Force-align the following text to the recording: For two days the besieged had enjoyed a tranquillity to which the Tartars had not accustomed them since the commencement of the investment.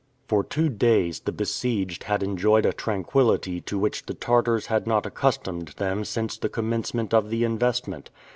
For 0.27 0.43
two 0.43 0.69
days 0.69 1.19
the 1.19 1.31
besieged 1.31 2.05
had 2.05 2.23
enjoyed 2.23 2.65
a 2.65 2.73
tranquillity 2.73 3.61
to 3.61 3.77
which 3.77 4.07
the 4.07 4.15
Tartars 4.15 4.65
had 4.65 4.87
not 4.87 5.05
accustomed 5.05 5.67
them 5.77 6.05
since 6.05 6.39
the 6.39 6.49
commencement 6.49 7.13
of 7.13 7.29
the 7.29 7.43
investment. 7.43 8.09